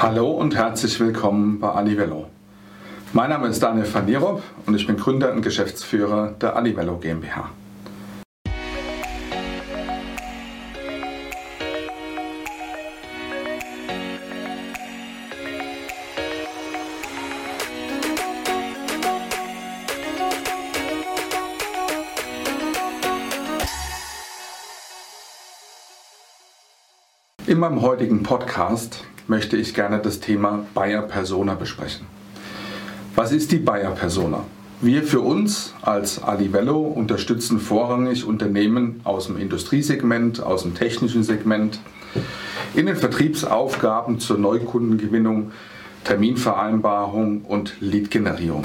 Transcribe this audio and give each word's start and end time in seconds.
Hallo 0.00 0.30
und 0.30 0.54
herzlich 0.54 1.00
willkommen 1.00 1.58
bei 1.58 1.72
Anivello. 1.72 2.28
Mein 3.12 3.30
Name 3.30 3.48
ist 3.48 3.60
Daniel 3.60 3.92
van 3.92 4.04
Nierop 4.04 4.44
und 4.64 4.76
ich 4.76 4.86
bin 4.86 4.96
Gründer 4.96 5.32
und 5.32 5.42
Geschäftsführer 5.42 6.36
der 6.40 6.54
Anivello 6.54 6.98
GmbH. 6.98 7.50
In 27.48 27.58
meinem 27.58 27.82
heutigen 27.82 28.22
Podcast 28.22 29.04
möchte 29.28 29.56
ich 29.56 29.74
gerne 29.74 29.98
das 29.98 30.20
Thema 30.20 30.66
Bayer 30.74 31.02
Persona 31.02 31.54
besprechen. 31.54 32.06
Was 33.14 33.30
ist 33.30 33.52
die 33.52 33.58
Bayer 33.58 33.90
Persona? 33.92 34.44
Wir 34.80 35.02
für 35.02 35.20
uns 35.20 35.74
als 35.82 36.22
Alivello 36.22 36.78
unterstützen 36.78 37.60
vorrangig 37.60 38.24
Unternehmen 38.24 39.00
aus 39.04 39.26
dem 39.26 39.36
Industriesegment, 39.36 40.42
aus 40.42 40.62
dem 40.62 40.74
technischen 40.74 41.22
Segment 41.22 41.80
in 42.74 42.86
den 42.86 42.96
Vertriebsaufgaben 42.96 44.20
zur 44.20 44.38
Neukundengewinnung, 44.38 45.52
Terminvereinbarung 46.04 47.42
und 47.42 47.74
Leadgenerierung. 47.80 48.64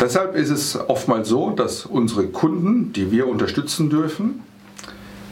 Deshalb 0.00 0.34
ist 0.34 0.50
es 0.50 0.76
oftmals 0.88 1.28
so, 1.28 1.50
dass 1.50 1.84
unsere 1.84 2.26
Kunden, 2.28 2.92
die 2.94 3.12
wir 3.12 3.28
unterstützen 3.28 3.90
dürfen, 3.90 4.40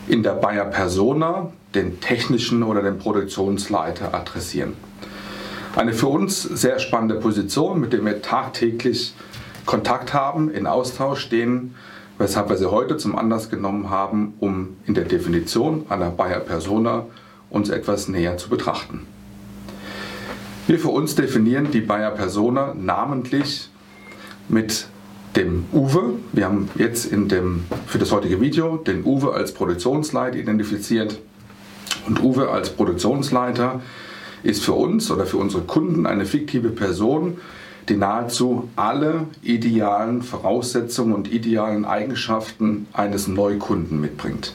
in 0.08 0.22
der 0.22 0.32
Bayer 0.32 0.64
Persona 0.64 1.52
den 1.74 2.00
technischen 2.00 2.62
oder 2.62 2.82
den 2.82 2.98
Produktionsleiter 2.98 4.14
adressieren. 4.14 4.72
Eine 5.76 5.92
für 5.92 6.08
uns 6.08 6.42
sehr 6.42 6.78
spannende 6.78 7.16
Position, 7.16 7.78
mit 7.78 7.92
der 7.92 8.04
wir 8.04 8.22
tagtäglich 8.22 9.14
Kontakt 9.66 10.14
haben, 10.14 10.50
in 10.50 10.66
Austausch 10.66 11.20
stehen, 11.20 11.74
weshalb 12.16 12.48
wir 12.48 12.56
sie 12.56 12.70
heute 12.70 12.96
zum 12.96 13.16
Anlass 13.16 13.50
genommen 13.50 13.90
haben, 13.90 14.34
um 14.40 14.76
in 14.86 14.94
der 14.94 15.04
Definition 15.04 15.84
einer 15.88 16.10
Bayer 16.10 16.40
Persona 16.40 17.04
uns 17.50 17.68
etwas 17.68 18.08
näher 18.08 18.38
zu 18.38 18.48
betrachten. 18.48 19.06
Wir 20.66 20.78
für 20.78 20.88
uns 20.88 21.14
definieren 21.14 21.70
die 21.70 21.80
Bayer 21.80 22.10
Persona 22.10 22.74
namentlich 22.74 23.70
mit 24.48 24.88
dem 25.38 25.66
Uwe. 25.72 26.14
Wir 26.32 26.46
haben 26.46 26.68
jetzt 26.76 27.06
in 27.06 27.28
dem, 27.28 27.64
für 27.86 27.98
das 27.98 28.10
heutige 28.10 28.40
Video 28.40 28.76
den 28.76 29.04
Uwe 29.04 29.32
als 29.32 29.52
Produktionsleiter 29.52 30.36
identifiziert. 30.36 31.20
Und 32.06 32.22
Uwe 32.22 32.50
als 32.50 32.70
Produktionsleiter 32.70 33.80
ist 34.42 34.64
für 34.64 34.72
uns 34.72 35.10
oder 35.10 35.26
für 35.26 35.36
unsere 35.36 35.62
Kunden 35.62 36.06
eine 36.06 36.26
fiktive 36.26 36.70
Person, 36.70 37.38
die 37.88 37.96
nahezu 37.96 38.68
alle 38.76 39.26
idealen 39.42 40.22
Voraussetzungen 40.22 41.14
und 41.14 41.32
idealen 41.32 41.84
Eigenschaften 41.84 42.86
eines 42.92 43.28
Neukunden 43.28 44.00
mitbringt. 44.00 44.54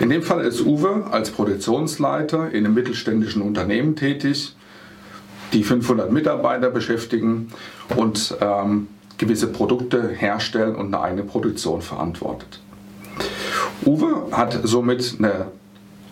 In 0.00 0.10
dem 0.10 0.22
Fall 0.22 0.44
ist 0.44 0.60
Uwe 0.60 1.06
als 1.10 1.30
Produktionsleiter 1.30 2.50
in 2.50 2.66
einem 2.66 2.74
mittelständischen 2.74 3.40
Unternehmen 3.40 3.96
tätig, 3.96 4.54
die 5.52 5.62
500 5.62 6.10
Mitarbeiter 6.10 6.70
beschäftigen 6.70 7.48
und 7.96 8.36
ähm, 8.40 8.88
gewisse 9.18 9.48
Produkte 9.48 10.08
herstellen 10.08 10.74
und 10.74 10.86
eine 10.86 11.00
eigene 11.00 11.22
Produktion 11.22 11.82
verantwortet. 11.82 12.60
Uwe 13.84 14.28
hat 14.32 14.58
somit 14.64 15.16
eine 15.18 15.46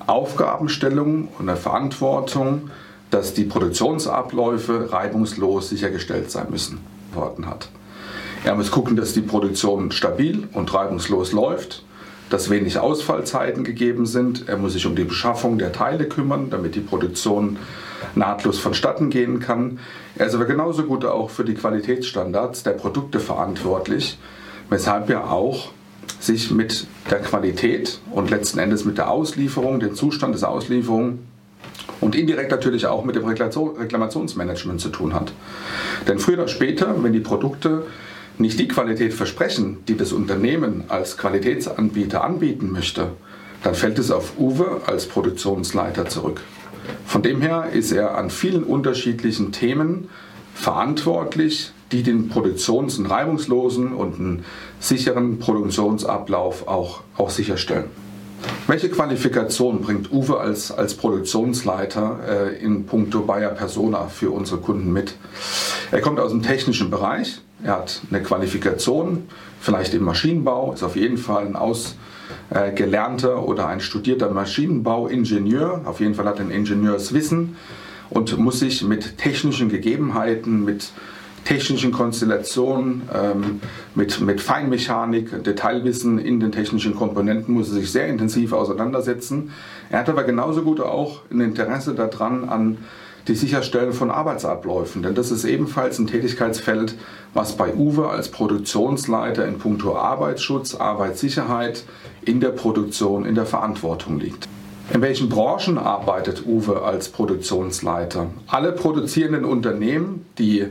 Aufgabenstellung 0.06 1.28
und 1.38 1.48
eine 1.48 1.56
Verantwortung, 1.56 2.70
dass 3.10 3.34
die 3.34 3.44
Produktionsabläufe 3.44 4.92
reibungslos 4.92 5.68
sichergestellt 5.68 6.30
sein 6.30 6.46
müssen. 6.50 6.80
Hat. 7.46 7.68
Er 8.42 8.56
muss 8.56 8.72
gucken, 8.72 8.96
dass 8.96 9.12
die 9.12 9.20
Produktion 9.20 9.92
stabil 9.92 10.48
und 10.52 10.74
reibungslos 10.74 11.30
läuft, 11.30 11.83
dass 12.34 12.50
wenig 12.50 12.80
Ausfallzeiten 12.80 13.62
gegeben 13.62 14.06
sind. 14.06 14.48
Er 14.48 14.56
muss 14.56 14.72
sich 14.72 14.86
um 14.86 14.96
die 14.96 15.04
Beschaffung 15.04 15.56
der 15.56 15.70
Teile 15.70 16.06
kümmern, 16.06 16.50
damit 16.50 16.74
die 16.74 16.80
Produktion 16.80 17.58
nahtlos 18.16 18.58
vonstatten 18.58 19.08
gehen 19.08 19.38
kann. 19.38 19.78
Er 20.16 20.26
ist 20.26 20.34
aber 20.34 20.44
genauso 20.44 20.82
gut 20.82 21.04
auch 21.04 21.30
für 21.30 21.44
die 21.44 21.54
Qualitätsstandards 21.54 22.64
der 22.64 22.72
Produkte 22.72 23.20
verantwortlich, 23.20 24.18
weshalb 24.68 25.10
er 25.10 25.30
auch 25.30 25.68
sich 26.18 26.50
mit 26.50 26.88
der 27.08 27.20
Qualität 27.20 28.00
und 28.10 28.30
letzten 28.30 28.58
Endes 28.58 28.84
mit 28.84 28.98
der 28.98 29.12
Auslieferung, 29.12 29.78
dem 29.78 29.94
Zustand 29.94 30.34
des 30.34 30.42
Auslieferung 30.42 31.20
und 32.00 32.16
indirekt 32.16 32.50
natürlich 32.50 32.88
auch 32.88 33.04
mit 33.04 33.14
dem 33.14 33.26
Reklamationsmanagement 33.26 34.80
zu 34.80 34.88
tun 34.88 35.14
hat. 35.14 35.32
Denn 36.08 36.18
früher 36.18 36.38
oder 36.38 36.48
später, 36.48 37.00
wenn 37.00 37.12
die 37.12 37.20
Produkte 37.20 37.84
nicht 38.38 38.58
die 38.58 38.68
Qualität 38.68 39.14
versprechen, 39.14 39.78
die 39.88 39.96
das 39.96 40.12
Unternehmen 40.12 40.84
als 40.88 41.16
Qualitätsanbieter 41.16 42.24
anbieten 42.24 42.72
möchte, 42.72 43.08
dann 43.62 43.74
fällt 43.74 43.98
es 43.98 44.10
auf 44.10 44.38
Uwe 44.38 44.82
als 44.86 45.06
Produktionsleiter 45.06 46.06
zurück. 46.06 46.40
Von 47.06 47.22
dem 47.22 47.40
her 47.40 47.68
ist 47.72 47.92
er 47.92 48.16
an 48.16 48.30
vielen 48.30 48.64
unterschiedlichen 48.64 49.52
Themen 49.52 50.08
verantwortlich, 50.54 51.72
die 51.92 52.02
den 52.02 52.28
produktions- 52.28 52.98
und 52.98 53.06
reibungslosen 53.06 53.92
und 53.92 54.18
einen 54.18 54.44
sicheren 54.80 55.38
Produktionsablauf 55.38 56.68
auch, 56.68 57.02
auch 57.16 57.30
sicherstellen. 57.30 57.86
Welche 58.66 58.90
Qualifikation 58.90 59.80
bringt 59.80 60.12
Uwe 60.12 60.38
als, 60.38 60.70
als 60.70 60.94
Produktionsleiter 60.94 62.18
äh, 62.28 62.62
in 62.62 62.84
puncto 62.84 63.20
Bayer 63.20 63.50
Persona 63.50 64.08
für 64.08 64.30
unsere 64.30 64.60
Kunden 64.60 64.92
mit? 64.92 65.14
Er 65.90 66.00
kommt 66.00 66.20
aus 66.20 66.30
dem 66.30 66.42
technischen 66.42 66.90
Bereich, 66.90 67.40
er 67.64 67.78
hat 67.78 68.02
eine 68.10 68.22
Qualifikation, 68.22 69.24
vielleicht 69.60 69.94
im 69.94 70.04
Maschinenbau, 70.04 70.74
ist 70.74 70.82
auf 70.82 70.96
jeden 70.96 71.16
Fall 71.16 71.46
ein 71.46 71.56
ausgelernter 71.56 73.48
oder 73.48 73.66
ein 73.68 73.80
studierter 73.80 74.30
Maschinenbauingenieur, 74.30 75.80
auf 75.86 76.00
jeden 76.00 76.14
Fall 76.14 76.26
hat 76.26 76.38
er 76.38 76.44
ein 76.44 76.50
Ingenieurswissen 76.50 77.56
und 78.10 78.38
muss 78.38 78.60
sich 78.60 78.84
mit 78.84 79.16
technischen 79.18 79.70
Gegebenheiten, 79.70 80.64
mit 80.64 80.92
technischen 81.44 81.92
Konstellationen, 81.92 83.02
ähm, 83.14 83.60
mit, 83.94 84.20
mit 84.20 84.40
Feinmechanik, 84.40 85.42
Detailwissen 85.44 86.18
in 86.18 86.40
den 86.40 86.52
technischen 86.52 86.94
Komponenten 86.94 87.54
muss 87.54 87.68
er 87.68 87.74
sich 87.74 87.92
sehr 87.92 88.08
intensiv 88.08 88.52
auseinandersetzen. 88.52 89.52
Er 89.90 90.00
hat 90.00 90.08
aber 90.08 90.24
genauso 90.24 90.62
gut 90.62 90.80
auch 90.80 91.20
ein 91.30 91.40
Interesse 91.40 91.94
daran 91.94 92.48
an 92.48 92.78
die 93.28 93.34
Sicherstellen 93.34 93.92
von 93.92 94.10
Arbeitsabläufen, 94.10 95.02
denn 95.02 95.14
das 95.14 95.30
ist 95.30 95.44
ebenfalls 95.44 95.98
ein 95.98 96.06
Tätigkeitsfeld, 96.06 96.94
was 97.32 97.56
bei 97.56 97.74
Uwe 97.74 98.08
als 98.08 98.28
Produktionsleiter 98.28 99.46
in 99.46 99.58
puncto 99.58 99.96
Arbeitsschutz, 99.96 100.74
Arbeitssicherheit 100.74 101.84
in 102.22 102.40
der 102.40 102.50
Produktion, 102.50 103.24
in 103.24 103.34
der 103.34 103.46
Verantwortung 103.46 104.18
liegt. 104.20 104.48
In 104.92 105.00
welchen 105.00 105.30
Branchen 105.30 105.78
arbeitet 105.78 106.44
Uwe 106.46 106.82
als 106.82 107.08
Produktionsleiter? 107.08 108.26
Alle 108.46 108.72
produzierenden 108.72 109.46
Unternehmen, 109.46 110.26
die 110.38 110.66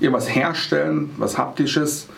irgendwas 0.00 0.34
herstellen, 0.34 1.10
was 1.16 1.38
Haptisches, 1.38 2.08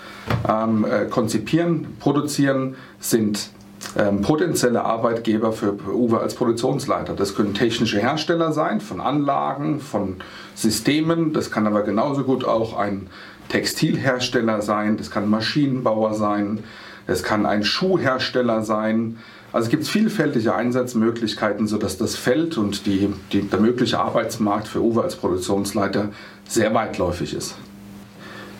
ähm, 0.49 0.85
äh, 0.85 1.07
konzipieren, 1.07 1.97
produzieren, 2.01 2.75
sind 2.99 3.51
ähm, 3.97 4.23
potenzielle 4.23 4.85
Arbeitgeber 4.85 5.53
für 5.53 5.75
Uwe 5.89 6.21
als 6.21 6.35
Produktionsleiter. 6.35 7.15
Das 7.15 7.35
können 7.35 7.55
technische 7.55 7.99
Hersteller 7.99 8.53
sein, 8.53 8.81
von 8.81 9.01
Anlagen, 9.01 9.81
von 9.81 10.17
Systemen, 10.55 11.33
das 11.33 11.51
kann 11.51 11.67
aber 11.67 11.83
genauso 11.83 12.25
gut 12.25 12.45
auch 12.45 12.77
ein 12.77 13.09
Textilhersteller 13.49 14.63
sein, 14.63 14.97
das 14.97 15.11
kann 15.11 15.29
Maschinenbauer 15.29 16.15
sein, 16.15 16.63
es 17.07 17.23
kann 17.23 17.47
ein 17.47 17.65
Schuhhersteller 17.65 18.63
sein. 18.63 19.19
Also 19.53 19.65
es 19.65 19.71
gibt 19.71 19.87
vielfältige 19.87 20.55
Einsatzmöglichkeiten, 20.55 21.67
sodass 21.67 21.99
das 21.99 22.15
Feld 22.15 22.57
und 22.57 22.87
die, 22.87 23.13
die, 23.33 23.43
der 23.43 23.59
mögliche 23.59 23.99
Arbeitsmarkt 23.99 24.69
für 24.69 24.81
Uwe 24.81 25.03
als 25.03 25.17
Produktionsleiter 25.17 26.11
sehr 26.47 26.73
weitläufig 26.73 27.35
ist. 27.35 27.57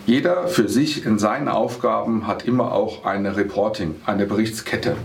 Jeder 0.07 0.49
für 0.49 0.69
sich 0.69 1.05
in 1.05 1.19
seinen 1.19 1.49
Aufgaben 1.49 2.27
hat 2.27 2.45
immer 2.47 2.73
auch 2.73 3.05
eine 3.05 3.37
Reporting, 3.37 3.97
eine 4.07 4.27
Berichtskette. 4.27 4.97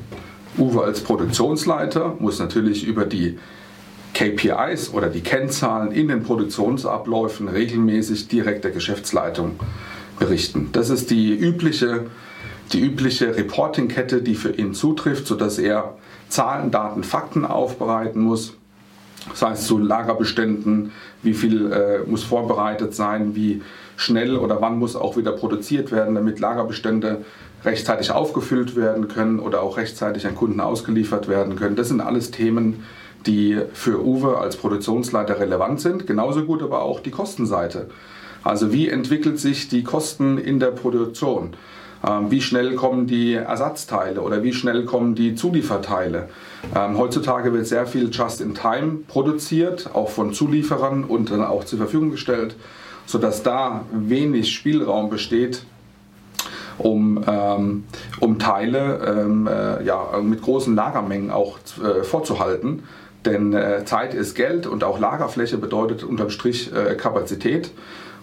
Uwe 0.57 0.83
als 0.83 1.01
Produktionsleiter 1.01 2.15
muss 2.19 2.39
natürlich 2.39 2.85
über 2.87 3.05
die 3.05 3.37
KPIs 4.13 4.93
oder 4.93 5.09
die 5.09 5.21
Kennzahlen 5.21 5.91
in 5.91 6.07
den 6.07 6.23
Produktionsabläufen 6.23 7.49
regelmäßig 7.49 8.29
direkt 8.29 8.63
der 8.63 8.71
Geschäftsleitung 8.71 9.59
berichten. 10.17 10.69
Das 10.71 10.89
ist 10.89 11.11
die 11.11 11.33
übliche, 11.33 12.05
die 12.71 12.79
übliche 12.79 13.35
Reporting-Kette, 13.35 14.21
die 14.21 14.35
für 14.35 14.51
ihn 14.51 14.73
zutrifft, 14.73 15.27
sodass 15.27 15.57
er 15.57 15.97
Zahlen, 16.29 16.71
Daten, 16.71 17.03
Fakten 17.03 17.45
aufbereiten 17.45 18.21
muss. 18.21 18.55
Das 19.29 19.41
heißt 19.41 19.65
zu 19.65 19.77
Lagerbeständen, 19.77 20.91
wie 21.21 21.33
viel 21.33 21.71
äh, 21.71 22.09
muss 22.09 22.23
vorbereitet 22.23 22.93
sein, 22.93 23.35
wie 23.35 23.61
schnell 23.95 24.37
oder 24.37 24.61
wann 24.61 24.79
muss 24.79 24.95
auch 24.95 25.17
wieder 25.17 25.31
produziert 25.31 25.91
werden, 25.91 26.15
damit 26.15 26.39
Lagerbestände 26.39 27.23
rechtzeitig 27.63 28.11
aufgefüllt 28.11 28.75
werden 28.75 29.07
können 29.07 29.39
oder 29.39 29.61
auch 29.61 29.77
rechtzeitig 29.77 30.27
an 30.27 30.35
Kunden 30.35 30.59
ausgeliefert 30.59 31.27
werden 31.27 31.55
können. 31.55 31.75
Das 31.75 31.87
sind 31.87 32.01
alles 32.01 32.31
Themen, 32.31 32.83
die 33.25 33.59
für 33.73 34.03
Uwe 34.03 34.37
als 34.37 34.57
Produktionsleiter 34.57 35.39
relevant 35.39 35.81
sind, 35.81 36.05
genauso 36.05 36.45
gut 36.45 36.61
aber 36.61 36.83
auch 36.83 36.99
die 36.99 37.11
Kostenseite. 37.11 37.87
Also 38.43 38.71
wie 38.71 38.89
entwickelt 38.89 39.39
sich 39.39 39.69
die 39.69 39.83
Kosten 39.83 40.37
in 40.37 40.59
der 40.59 40.67
Produktion? 40.67 41.55
Ähm, 42.07 42.29
wie 42.29 42.41
schnell 42.41 42.75
kommen 42.75 43.07
die 43.07 43.33
Ersatzteile 43.33 44.21
oder 44.21 44.43
wie 44.43 44.53
schnell 44.53 44.85
kommen 44.85 45.15
die 45.15 45.33
Zulieferteile? 45.33 46.29
Ähm, 46.75 46.97
heutzutage 46.97 47.53
wird 47.53 47.65
sehr 47.65 47.87
viel 47.87 48.09
Just-in-Time 48.11 48.99
produziert, 49.07 49.89
auch 49.93 50.09
von 50.09 50.33
Zulieferern 50.33 51.03
und 51.03 51.31
dann 51.31 51.43
auch 51.43 51.63
zur 51.63 51.79
Verfügung 51.79 52.11
gestellt, 52.11 52.55
sodass 53.05 53.43
da 53.43 53.85
wenig 53.91 54.53
Spielraum 54.53 55.09
besteht, 55.09 55.63
um, 56.77 57.23
ähm, 57.27 57.83
um 58.19 58.39
Teile 58.39 59.23
ähm, 59.25 59.47
äh, 59.47 59.83
ja, 59.83 60.19
mit 60.21 60.41
großen 60.41 60.75
Lagermengen 60.75 61.31
auch 61.31 61.57
äh, 61.83 62.03
vorzuhalten. 62.03 62.83
Denn 63.25 63.53
äh, 63.53 63.85
Zeit 63.85 64.13
ist 64.13 64.35
Geld 64.35 64.67
und 64.67 64.83
auch 64.83 64.99
Lagerfläche 64.99 65.57
bedeutet 65.57 66.03
unterm 66.03 66.29
Strich 66.29 66.71
äh, 66.73 66.95
Kapazität. 66.95 67.71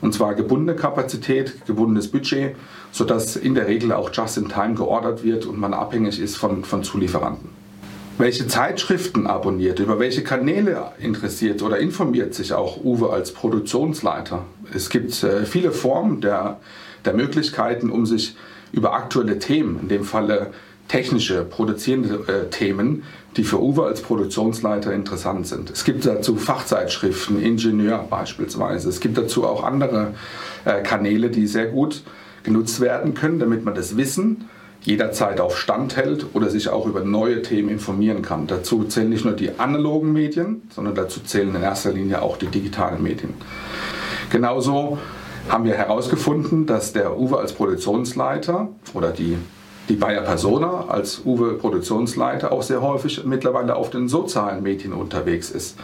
Und 0.01 0.13
zwar 0.15 0.35
gebundene 0.35 0.77
Kapazität, 0.77 1.65
gebundenes 1.67 2.11
Budget, 2.11 2.57
sodass 2.91 3.37
in 3.37 3.55
der 3.55 3.69
Regel 3.69 3.93
auch 3.93 4.11
just 4.13 4.37
in 4.37 4.49
time 4.49 4.75
geordert 4.75 5.25
wird 5.25 5.47
und 5.47 5.59
man 5.59 5.75
abhängig 5.75 6.21
ist 6.21 6.37
von, 6.37 6.65
von 6.65 6.83
Zulieferanten. 6.83 7.62
Welche 8.23 8.47
Zeitschriften 8.47 9.27
abonniert, 9.27 9.81
über 9.81 9.99
welche 9.99 10.23
Kanäle 10.23 10.93
interessiert 11.01 11.61
oder 11.61 11.79
informiert 11.79 12.35
sich 12.35 12.53
auch 12.53 12.77
Uwe 12.85 13.11
als 13.11 13.33
Produktionsleiter? 13.33 14.45
Es 14.73 14.91
gibt 14.91 15.25
äh, 15.25 15.45
viele 15.45 15.73
Formen 15.73 16.21
der, 16.21 16.61
der 17.05 17.15
Möglichkeiten, 17.15 17.91
um 17.91 18.07
sich 18.07 18.37
über 18.71 18.95
aktuelle 18.95 19.41
Themen, 19.41 19.81
in 19.83 19.89
dem 19.89 20.05
Falle 20.05 20.53
technische, 20.87 21.43
produzierende 21.43 22.15
äh, 22.29 22.49
Themen, 22.49 23.03
die 23.37 23.43
für 23.43 23.61
Uwe 23.61 23.87
als 23.87 24.03
Produktionsleiter 24.03 24.93
interessant 24.93 25.49
sind. 25.49 25.73
Es 25.73 25.83
gibt 25.83 26.07
dazu 26.07 26.37
Fachzeitschriften, 26.37 27.43
Ingenieur 27.43 28.07
beispielsweise. 28.09 28.89
Es 28.89 29.01
gibt 29.01 29.19
dazu 29.19 29.45
auch 29.45 29.65
andere 29.65 30.15
äh, 30.65 30.81
Kanäle, 30.83 31.29
die 31.29 31.49
sehr 31.49 31.67
gut 31.67 32.05
genutzt 32.45 32.81
werden 32.81 33.15
können, 33.15 33.41
damit 33.41 33.65
man 33.65 33.75
das 33.75 33.97
Wissen 33.97 34.49
jederzeit 34.83 35.41
auf 35.41 35.57
Stand 35.57 35.97
hält 35.97 36.27
oder 36.35 36.51
sich 36.51 36.69
auch 36.69 36.87
über 36.87 37.01
neue 37.05 37.43
Themen 37.43 37.69
informieren 37.69 38.23
kann. 38.23 38.47
Dazu 38.47 38.85
zählen 38.85 39.09
nicht 39.09 39.25
nur 39.25 39.35
die 39.35 39.59
analogen 39.59 40.13
Medien, 40.13 40.63
sondern 40.71 40.95
dazu 40.95 41.21
zählen 41.21 41.55
in 41.55 41.63
erster 41.63 41.93
Linie 41.93 42.23
auch 42.23 42.37
die 42.37 42.47
digitalen 42.47 43.03
Medien. 43.03 43.35
Genauso 44.31 44.99
haben 45.49 45.65
wir 45.65 45.75
herausgefunden, 45.75 46.67
dass 46.67 46.93
der 46.93 47.19
Uwe 47.19 47.39
als 47.39 47.53
Produktionsleiter 47.53 48.69
oder 48.95 49.11
die 49.11 49.37
die 49.89 49.95
Bayer 49.97 50.23
Persona 50.23 50.85
als 50.89 51.23
Uwe 51.25 51.55
Produktionsleiter 51.55 52.53
auch 52.53 52.63
sehr 52.63 52.83
häufig 52.83 53.25
mittlerweile 53.25 53.75
auf 53.75 53.91
den 53.91 54.09
sozialen 54.09 54.63
Medien 54.63 54.93
unterwegs 54.93 55.51
ist. 55.51 55.77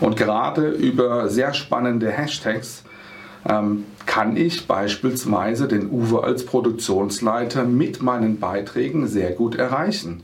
Und 0.00 0.16
gerade 0.16 0.68
über 0.68 1.28
sehr 1.28 1.54
spannende 1.54 2.10
Hashtags 2.10 2.84
kann 4.06 4.36
ich 4.36 4.66
beispielsweise 4.66 5.68
den 5.68 5.90
Uwe 5.90 6.24
als 6.24 6.44
Produktionsleiter 6.44 7.64
mit 7.64 8.02
meinen 8.02 8.40
Beiträgen 8.40 9.06
sehr 9.06 9.32
gut 9.32 9.54
erreichen. 9.54 10.22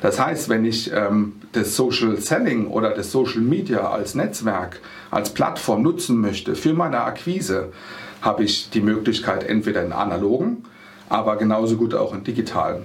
Das 0.00 0.20
heißt, 0.20 0.48
wenn 0.48 0.64
ich 0.64 0.92
ähm, 0.92 1.34
das 1.52 1.74
Social 1.74 2.18
Selling 2.18 2.66
oder 2.68 2.90
das 2.90 3.12
Social 3.12 3.40
Media 3.40 3.90
als 3.90 4.14
Netzwerk, 4.14 4.80
als 5.10 5.30
Plattform 5.30 5.82
nutzen 5.82 6.20
möchte 6.20 6.54
für 6.54 6.74
meine 6.74 7.02
Akquise, 7.02 7.72
habe 8.20 8.44
ich 8.44 8.70
die 8.70 8.80
Möglichkeit, 8.80 9.44
entweder 9.44 9.84
in 9.84 9.92
analogen, 9.92 10.64
aber 11.08 11.36
genauso 11.36 11.76
gut 11.76 11.94
auch 11.94 12.12
in 12.12 12.24
digitalen 12.24 12.82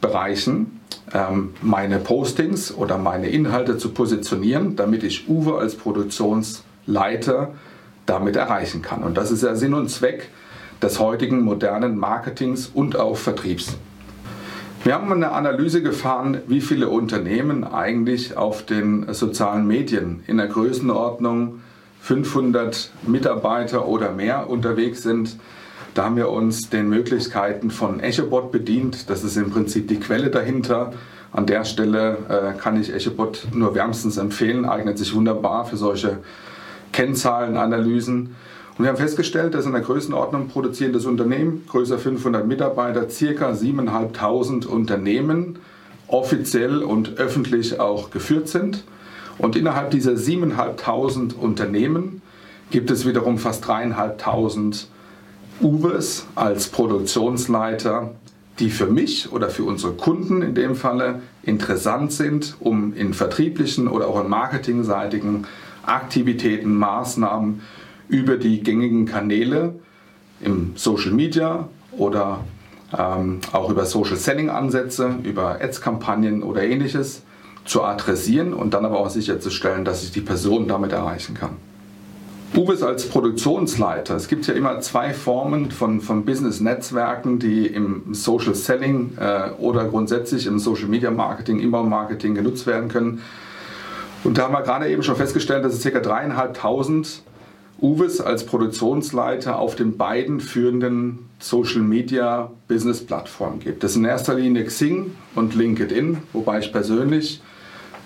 Bereichen 0.00 0.80
ähm, 1.12 1.54
meine 1.60 1.98
Postings 1.98 2.74
oder 2.74 2.98
meine 2.98 3.28
Inhalte 3.28 3.78
zu 3.78 3.90
positionieren, 3.90 4.76
damit 4.76 5.02
ich 5.02 5.28
Uwe 5.28 5.58
als 5.58 5.74
Produktionsleiter 5.74 7.54
damit 8.06 8.36
erreichen 8.36 8.82
kann. 8.82 9.02
Und 9.02 9.16
das 9.16 9.30
ist 9.30 9.42
ja 9.42 9.54
Sinn 9.54 9.74
und 9.74 9.88
Zweck 9.88 10.30
des 10.82 10.98
heutigen 10.98 11.42
modernen 11.42 11.96
Marketings 11.98 12.66
und 12.66 12.96
auch 12.96 13.16
Vertriebs. 13.16 13.76
Wir 14.82 14.94
haben 14.94 15.10
eine 15.10 15.32
Analyse 15.32 15.82
gefahren, 15.82 16.42
wie 16.46 16.60
viele 16.60 16.90
Unternehmen 16.90 17.64
eigentlich 17.64 18.36
auf 18.36 18.66
den 18.66 19.12
sozialen 19.14 19.66
Medien 19.66 20.22
in 20.26 20.36
der 20.36 20.48
Größenordnung 20.48 21.60
500 22.02 22.90
Mitarbeiter 23.06 23.88
oder 23.88 24.12
mehr 24.12 24.50
unterwegs 24.50 25.02
sind 25.02 25.38
da 25.94 26.06
haben 26.06 26.16
wir 26.16 26.30
uns 26.30 26.70
den 26.70 26.88
Möglichkeiten 26.88 27.70
von 27.70 28.00
EchoBot 28.00 28.50
bedient. 28.50 29.08
Das 29.08 29.22
ist 29.22 29.36
im 29.36 29.50
Prinzip 29.50 29.86
die 29.86 30.00
Quelle 30.00 30.28
dahinter. 30.28 30.92
An 31.30 31.46
der 31.46 31.64
Stelle 31.64 32.18
äh, 32.28 32.58
kann 32.58 32.80
ich 32.80 32.92
EchoBot 32.92 33.46
nur 33.52 33.76
wärmstens 33.76 34.16
empfehlen, 34.16 34.64
eignet 34.64 34.98
sich 34.98 35.14
wunderbar 35.14 35.64
für 35.64 35.76
solche 35.76 36.18
Kennzahlenanalysen. 36.94 38.36
Und 38.76 38.84
wir 38.84 38.88
haben 38.88 38.96
festgestellt, 38.96 39.54
dass 39.54 39.66
in 39.66 39.72
der 39.72 39.82
Größenordnung 39.82 40.48
produzierendes 40.48 41.06
Unternehmen, 41.06 41.64
größer 41.68 41.98
500 41.98 42.46
Mitarbeiter, 42.46 43.08
circa 43.10 43.50
7.500 43.50 44.66
Unternehmen 44.66 45.58
offiziell 46.06 46.82
und 46.82 47.18
öffentlich 47.18 47.80
auch 47.80 48.10
geführt 48.10 48.48
sind. 48.48 48.84
Und 49.38 49.56
innerhalb 49.56 49.90
dieser 49.90 50.12
7.500 50.12 51.34
Unternehmen 51.34 52.22
gibt 52.70 52.90
es 52.90 53.06
wiederum 53.06 53.38
fast 53.38 53.64
3.500 53.64 54.86
Uwes 55.60 56.26
als 56.34 56.68
Produktionsleiter, 56.68 58.12
die 58.60 58.70
für 58.70 58.86
mich 58.86 59.32
oder 59.32 59.50
für 59.50 59.64
unsere 59.64 59.94
Kunden 59.94 60.42
in 60.42 60.54
dem 60.54 60.76
Falle 60.76 61.22
interessant 61.42 62.12
sind, 62.12 62.56
um 62.60 62.94
in 62.94 63.14
vertrieblichen 63.14 63.88
oder 63.88 64.06
auch 64.06 64.20
in 64.20 64.28
marketingseitigen 64.28 65.46
Aktivitäten, 65.88 66.74
Maßnahmen 66.74 67.62
über 68.08 68.36
die 68.36 68.62
gängigen 68.62 69.06
Kanäle 69.06 69.74
im 70.40 70.72
Social 70.76 71.12
Media 71.12 71.68
oder 71.92 72.40
ähm, 72.96 73.40
auch 73.52 73.70
über 73.70 73.86
Social 73.86 74.16
Selling 74.16 74.50
Ansätze, 74.50 75.16
über 75.22 75.60
Ads-Kampagnen 75.60 76.42
oder 76.42 76.62
ähnliches 76.62 77.22
zu 77.64 77.82
adressieren 77.82 78.52
und 78.52 78.74
dann 78.74 78.84
aber 78.84 78.98
auch 78.98 79.10
sicherzustellen, 79.10 79.84
dass 79.84 80.02
ich 80.02 80.12
die 80.12 80.20
Person 80.20 80.68
damit 80.68 80.92
erreichen 80.92 81.34
kann. 81.34 81.56
Uwes 82.56 82.84
als 82.84 83.08
Produktionsleiter. 83.08 84.14
Es 84.14 84.28
gibt 84.28 84.46
ja 84.46 84.54
immer 84.54 84.80
zwei 84.80 85.12
Formen 85.12 85.72
von, 85.72 86.00
von 86.00 86.24
Business-Netzwerken, 86.24 87.40
die 87.40 87.66
im 87.66 88.14
Social 88.14 88.54
Selling 88.54 89.18
äh, 89.18 89.50
oder 89.58 89.86
grundsätzlich 89.86 90.46
im 90.46 90.60
Social 90.60 90.86
Media 90.86 91.10
Marketing, 91.10 91.58
Inbound 91.58 91.90
Marketing 91.90 92.36
genutzt 92.36 92.66
werden 92.66 92.88
können. 92.88 93.22
Und 94.24 94.38
da 94.38 94.44
haben 94.44 94.52
wir 94.52 94.62
gerade 94.62 94.88
eben 94.88 95.02
schon 95.02 95.16
festgestellt, 95.16 95.64
dass 95.64 95.74
es 95.74 95.84
ca. 95.84 96.00
dreieinhalbtausend 96.00 97.22
Uwes 97.80 98.20
als 98.20 98.46
Produktionsleiter 98.46 99.58
auf 99.58 99.76
den 99.76 99.98
beiden 99.98 100.40
führenden 100.40 101.28
Social 101.38 101.82
Media 101.82 102.50
Business 102.66 103.04
Plattformen 103.04 103.60
gibt. 103.60 103.84
Das 103.84 103.92
sind 103.92 104.04
in 104.04 104.10
erster 104.10 104.34
Linie 104.34 104.64
Xing 104.64 105.12
und 105.34 105.54
LinkedIn, 105.54 106.18
wobei 106.32 106.60
ich 106.60 106.72
persönlich 106.72 107.42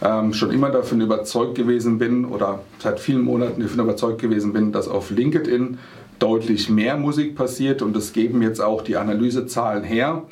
ähm, 0.02 0.32
schon 0.32 0.50
immer 0.50 0.70
davon 0.70 1.00
überzeugt 1.00 1.54
gewesen 1.54 1.98
bin 1.98 2.24
oder 2.24 2.60
seit 2.80 2.98
vielen 2.98 3.22
Monaten 3.22 3.60
davon 3.60 3.80
überzeugt 3.80 4.20
gewesen 4.20 4.52
bin, 4.52 4.72
dass 4.72 4.88
auf 4.88 5.10
LinkedIn 5.10 5.78
deutlich 6.18 6.68
mehr 6.68 6.96
Musik 6.96 7.36
passiert 7.36 7.80
und 7.80 7.96
es 7.96 8.12
geben 8.12 8.42
jetzt 8.42 8.60
auch 8.60 8.82
die 8.82 8.96
Analysezahlen 8.96 9.84
her, 9.84 10.22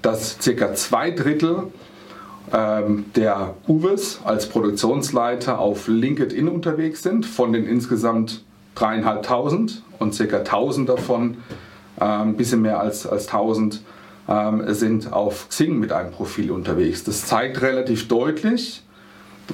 dass 0.00 0.38
circa 0.40 0.74
zwei 0.74 1.12
Drittel 1.12 1.64
der 2.50 3.54
Uwes 3.66 4.20
als 4.24 4.48
Produktionsleiter 4.48 5.58
auf 5.58 5.88
LinkedIn 5.88 6.48
unterwegs 6.48 7.02
sind, 7.02 7.24
von 7.24 7.52
den 7.52 7.64
insgesamt 7.64 8.44
dreieinhalbtausend 8.74 9.82
und 9.98 10.14
circa 10.14 10.38
1000 10.38 10.88
davon, 10.88 11.36
ein 11.98 12.28
ähm, 12.28 12.36
bisschen 12.36 12.62
mehr 12.62 12.80
als, 12.80 13.06
als 13.06 13.28
1000, 13.28 13.82
ähm, 14.28 14.62
sind 14.74 15.12
auf 15.12 15.48
Xing 15.48 15.78
mit 15.78 15.92
einem 15.92 16.10
Profil 16.10 16.50
unterwegs. 16.50 17.04
Das 17.04 17.26
zeigt 17.26 17.62
relativ 17.62 18.08
deutlich, 18.08 18.82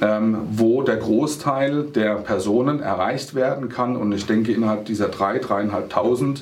ähm, 0.01 0.37
wo 0.51 0.81
der 0.83 0.97
Großteil 0.97 1.83
der 1.83 2.15
Personen 2.15 2.79
erreicht 2.79 3.35
werden 3.35 3.69
kann. 3.69 3.95
Und 3.95 4.11
ich 4.11 4.25
denke, 4.25 4.51
innerhalb 4.51 4.85
dieser 4.85 5.07
3.000, 5.07 5.41
3.500 5.71 6.19
ähm, 6.19 6.35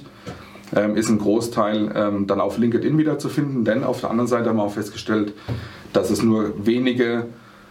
ist 0.96 1.10
ein 1.10 1.20
Großteil 1.20 1.92
ähm, 1.96 2.28
dann 2.28 2.42
auf 2.42 2.58
LinkedIn 2.58 2.98
wiederzufinden. 2.98 3.64
Denn 3.64 3.84
auf 3.84 4.02
der 4.02 4.10
anderen 4.10 4.28
Seite 4.28 4.50
haben 4.50 4.58
wir 4.58 4.64
auch 4.64 4.74
festgestellt, 4.74 5.34
dass 5.94 6.10
es 6.10 6.22
nur 6.22 6.66
wenige 6.66 7.26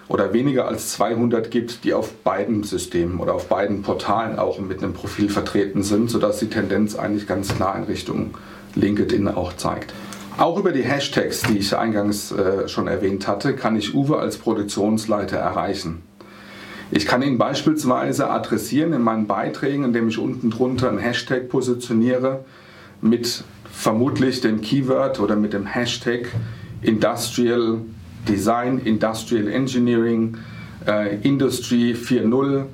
oder 0.08 0.32
weniger 0.32 0.68
als 0.68 0.92
200 0.92 1.50
gibt, 1.50 1.84
die 1.84 1.92
auf 1.92 2.12
beiden 2.18 2.62
Systemen 2.62 3.18
oder 3.18 3.34
auf 3.34 3.48
beiden 3.48 3.82
Portalen 3.82 4.38
auch 4.38 4.58
mit 4.60 4.82
einem 4.82 4.92
Profil 4.92 5.28
vertreten 5.28 5.82
sind, 5.82 6.10
sodass 6.10 6.38
die 6.38 6.48
Tendenz 6.48 6.96
eigentlich 6.96 7.26
ganz 7.26 7.54
klar 7.54 7.76
in 7.76 7.84
Richtung 7.84 8.34
LinkedIn 8.76 9.28
auch 9.28 9.54
zeigt. 9.54 9.92
Auch 10.38 10.58
über 10.58 10.72
die 10.72 10.82
Hashtags, 10.82 11.42
die 11.42 11.58
ich 11.58 11.76
eingangs 11.76 12.30
äh, 12.30 12.68
schon 12.68 12.88
erwähnt 12.88 13.26
hatte, 13.26 13.54
kann 13.54 13.74
ich 13.74 13.94
Uwe 13.94 14.18
als 14.18 14.36
Produktionsleiter 14.36 15.38
erreichen. 15.38 16.02
Ich 16.90 17.06
kann 17.06 17.22
ihn 17.22 17.38
beispielsweise 17.38 18.30
adressieren 18.30 18.92
in 18.92 19.02
meinen 19.02 19.26
Beiträgen, 19.26 19.82
indem 19.84 20.08
ich 20.08 20.18
unten 20.18 20.50
drunter 20.50 20.88
einen 20.88 20.98
Hashtag 20.98 21.48
positioniere 21.48 22.44
mit 23.00 23.44
vermutlich 23.72 24.40
dem 24.40 24.60
Keyword 24.60 25.20
oder 25.20 25.36
mit 25.36 25.52
dem 25.52 25.66
Hashtag 25.66 26.28
Industrial 26.82 27.78
Design, 28.26 28.78
Industrial 28.78 29.48
Engineering, 29.48 30.36
äh, 30.86 31.16
Industry 31.22 31.94
4.0. 31.94 32.64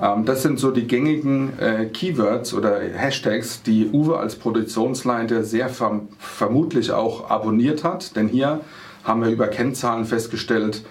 Ähm, 0.00 0.24
das 0.24 0.42
sind 0.42 0.58
so 0.58 0.70
die 0.70 0.86
gängigen 0.86 1.58
äh, 1.58 1.86
Keywords 1.86 2.54
oder 2.54 2.80
Hashtags, 2.80 3.62
die 3.62 3.88
Uwe 3.92 4.18
als 4.18 4.36
Produktionsleiter 4.36 5.44
sehr 5.44 5.68
verm 5.68 6.08
vermutlich 6.18 6.92
auch 6.92 7.30
abonniert 7.30 7.84
hat. 7.84 8.16
Denn 8.16 8.28
hier 8.28 8.60
haben 9.04 9.22
wir 9.22 9.30
über 9.30 9.48
Kennzahlen 9.48 10.04
festgestellt, 10.04 10.84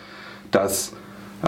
dass 0.51 0.93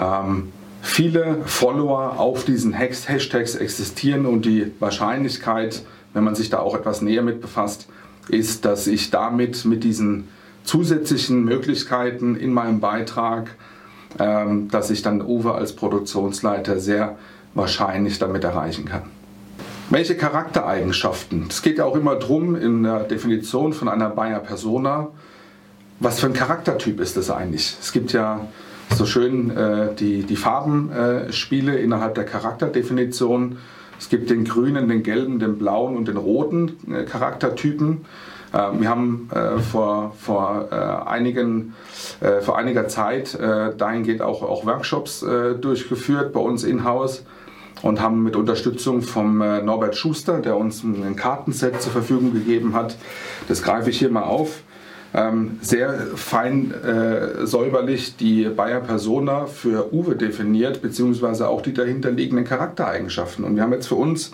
ähm, 0.00 0.52
viele 0.82 1.38
Follower 1.44 2.18
auf 2.18 2.44
diesen 2.44 2.72
Hashtags 2.72 3.54
existieren 3.54 4.26
und 4.26 4.44
die 4.44 4.72
Wahrscheinlichkeit, 4.80 5.82
wenn 6.14 6.24
man 6.24 6.34
sich 6.34 6.48
da 6.48 6.60
auch 6.60 6.74
etwas 6.74 7.02
näher 7.02 7.22
mit 7.22 7.40
befasst, 7.40 7.88
ist, 8.28 8.64
dass 8.64 8.86
ich 8.86 9.10
damit 9.10 9.64
mit 9.66 9.84
diesen 9.84 10.28
zusätzlichen 10.64 11.44
Möglichkeiten 11.44 12.36
in 12.36 12.52
meinem 12.52 12.80
Beitrag, 12.80 13.50
ähm, 14.18 14.68
dass 14.70 14.90
ich 14.90 15.02
dann 15.02 15.20
Uwe 15.20 15.54
als 15.54 15.76
Produktionsleiter 15.76 16.80
sehr 16.80 17.18
wahrscheinlich 17.52 18.18
damit 18.18 18.44
erreichen 18.44 18.86
kann. 18.86 19.02
Welche 19.90 20.16
Charaktereigenschaften? 20.16 21.46
Es 21.50 21.60
geht 21.60 21.76
ja 21.78 21.84
auch 21.84 21.94
immer 21.94 22.16
darum, 22.16 22.56
in 22.56 22.84
der 22.84 23.00
Definition 23.00 23.74
von 23.74 23.88
einer 23.88 24.08
Bayer 24.08 24.40
Persona, 24.40 25.08
was 26.00 26.20
für 26.20 26.26
ein 26.26 26.32
Charaktertyp 26.32 27.00
ist 27.00 27.16
das 27.16 27.30
eigentlich? 27.30 27.76
Es 27.80 27.92
gibt 27.92 28.12
ja 28.12 28.48
so 28.94 29.06
schön 29.06 29.56
äh, 29.56 29.94
die, 29.94 30.22
die 30.22 30.36
Farbenspiele 30.36 31.78
äh, 31.78 31.82
innerhalb 31.82 32.14
der 32.14 32.24
Charakterdefinition. 32.24 33.58
Es 33.98 34.08
gibt 34.08 34.30
den 34.30 34.44
grünen, 34.44 34.88
den 34.88 35.02
gelben, 35.02 35.38
den 35.38 35.58
blauen 35.58 35.96
und 35.96 36.08
den 36.08 36.16
roten 36.16 36.76
äh, 36.90 37.04
Charaktertypen. 37.04 38.04
Äh, 38.54 38.80
wir 38.80 38.88
haben 38.88 39.28
äh, 39.34 39.58
vor, 39.58 40.14
vor, 40.18 40.68
äh, 40.70 40.74
einigen, 40.74 41.74
vor 42.42 42.56
einiger 42.56 42.88
Zeit 42.88 43.36
dahingehend 43.78 44.22
auch, 44.22 44.42
auch 44.42 44.64
Workshops 44.64 45.24
durchgeführt 45.60 46.32
bei 46.32 46.40
uns 46.40 46.64
in-house 46.64 47.24
und 47.82 48.00
haben 48.00 48.22
mit 48.22 48.36
Unterstützung 48.36 49.02
vom 49.02 49.38
Norbert 49.38 49.96
Schuster, 49.96 50.40
der 50.40 50.56
uns 50.56 50.84
ein 50.84 51.16
Kartenset 51.16 51.82
zur 51.82 51.92
Verfügung 51.92 52.32
gegeben 52.32 52.74
hat, 52.74 52.96
das 53.48 53.62
greife 53.62 53.90
ich 53.90 53.98
hier 53.98 54.10
mal 54.10 54.22
auf, 54.22 54.62
ähm, 55.14 55.58
sehr 55.62 55.94
fein 56.16 56.72
äh, 56.72 57.46
säuberlich 57.46 58.16
die 58.16 58.44
Bayer 58.44 58.80
Persona 58.80 59.46
für 59.46 59.92
Uwe 59.94 60.16
definiert, 60.16 60.82
beziehungsweise 60.82 61.48
auch 61.48 61.62
die 61.62 61.72
dahinterliegenden 61.72 62.44
Charaktereigenschaften. 62.44 63.44
Und 63.44 63.54
wir 63.54 63.62
haben 63.62 63.72
jetzt 63.72 63.86
für 63.86 63.94
uns 63.94 64.32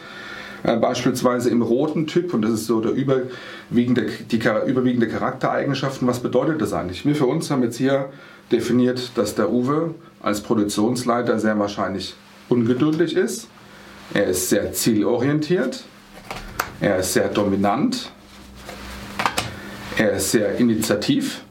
äh, 0.63 0.77
beispielsweise 0.77 1.51
im 1.51 1.61
roten 1.61 2.07
Typ, 2.07 2.33
und 2.33 2.43
das 2.43 2.53
ist 2.53 2.67
so 2.67 2.81
der 2.81 2.93
überwiegende, 2.93 4.07
die 4.31 4.41
überwiegende 4.67 5.09
Charaktereigenschaften, 5.09 6.09
was 6.09 6.21
bedeutet 6.21 6.63
das 6.63 6.73
eigentlich? 6.73 7.05
Wir 7.05 7.15
für 7.15 7.27
uns 7.27 7.51
haben 7.51 7.63
jetzt 7.63 7.77
hier 7.77 8.09
definiert, 8.51 9.13
dass 9.17 9.35
der 9.35 9.53
Uwe 9.53 9.95
als 10.23 10.41
Produktionsleiter 10.41 11.39
sehr 11.39 11.59
wahrscheinlich 11.59 12.15
ungeduldig 12.49 13.17
ist. 13.17 13.49
Er 14.15 14.27
ist 14.27 14.49
sehr 14.49 14.73
zielorientiert. 14.73 15.85
Er 16.81 16.99
ist 16.99 17.13
sehr 17.13 17.29
dominant. 17.29 18.11
Er 20.01 20.13
ist 20.13 20.31
sehr 20.31 20.57
initiativ, 20.57 21.43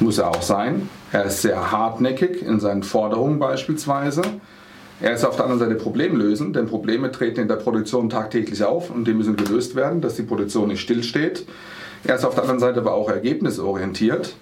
muss 0.00 0.18
er 0.18 0.28
auch 0.28 0.42
sein. 0.42 0.90
Er 1.12 1.24
ist 1.24 1.40
sehr 1.40 1.72
hartnäckig 1.72 2.42
in 2.42 2.60
seinen 2.60 2.82
Forderungen 2.82 3.38
beispielsweise. 3.38 4.20
Er 5.00 5.14
ist 5.14 5.24
auf 5.24 5.36
der 5.36 5.46
anderen 5.46 5.60
Seite 5.60 5.76
problemlösend, 5.76 6.56
denn 6.56 6.66
Probleme 6.66 7.10
treten 7.10 7.40
in 7.40 7.48
der 7.48 7.56
Produktion 7.56 8.10
tagtäglich 8.10 8.62
auf 8.64 8.90
und 8.90 9.06
die 9.06 9.14
müssen 9.14 9.34
gelöst 9.34 9.76
werden, 9.76 10.02
dass 10.02 10.16
die 10.16 10.24
Produktion 10.24 10.68
nicht 10.68 10.82
stillsteht. 10.82 11.46
Er 12.04 12.16
ist 12.16 12.26
auf 12.26 12.34
der 12.34 12.42
anderen 12.42 12.60
Seite 12.60 12.80
aber 12.80 12.92
auch 12.92 13.08
ergebnisorientiert. 13.08 14.34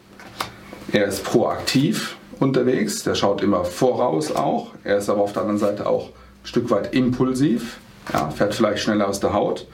Er 0.90 1.04
ist 1.04 1.22
proaktiv 1.22 2.16
unterwegs, 2.40 3.04
der 3.04 3.14
schaut 3.14 3.40
immer 3.40 3.64
voraus 3.64 4.34
auch. 4.34 4.72
Er 4.82 4.98
ist 4.98 5.08
aber 5.08 5.20
auf 5.20 5.32
der 5.32 5.42
anderen 5.42 5.60
Seite 5.60 5.86
auch 5.86 6.08
ein 6.08 6.46
Stück 6.46 6.70
weit 6.70 6.92
impulsiv, 6.92 7.78
ja, 8.12 8.30
fährt 8.30 8.56
vielleicht 8.56 8.82
schneller 8.82 9.06
aus 9.06 9.20
der 9.20 9.32
Haut. 9.32 9.68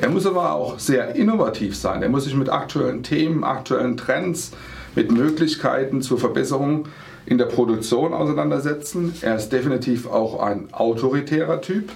Er 0.00 0.10
muss 0.10 0.26
aber 0.26 0.52
auch 0.52 0.78
sehr 0.78 1.16
innovativ 1.16 1.76
sein. 1.76 2.02
Er 2.02 2.08
muss 2.08 2.24
sich 2.24 2.34
mit 2.34 2.48
aktuellen 2.48 3.02
Themen, 3.02 3.42
aktuellen 3.42 3.96
Trends, 3.96 4.52
mit 4.94 5.10
Möglichkeiten 5.10 6.02
zur 6.02 6.18
Verbesserung 6.18 6.86
in 7.26 7.36
der 7.36 7.46
Produktion 7.46 8.14
auseinandersetzen. 8.14 9.14
Er 9.22 9.36
ist 9.36 9.50
definitiv 9.50 10.06
auch 10.06 10.40
ein 10.40 10.68
autoritärer 10.72 11.60
Typ. 11.60 11.90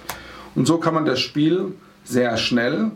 Und 0.53 0.67
so 0.67 0.77
kann 0.77 0.93
man 0.93 1.05
das 1.05 1.19
Spiel 1.19 1.73
sehr 2.03 2.37
schnell, 2.37 2.91